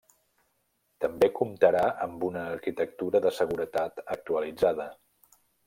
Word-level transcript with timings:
També 1.05 1.29
comptarà 1.39 1.83
amb 2.07 2.25
una 2.29 2.47
arquitectura 2.55 3.23
de 3.29 3.35
seguretat 3.43 4.05
actualitzada. 4.17 4.93